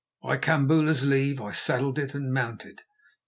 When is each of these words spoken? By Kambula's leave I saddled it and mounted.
By 0.23 0.37
Kambula's 0.37 1.05
leave 1.05 1.39
I 1.39 1.51
saddled 1.51 1.99
it 1.99 2.15
and 2.15 2.33
mounted. 2.33 2.81